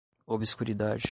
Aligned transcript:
obscuridade 0.25 0.99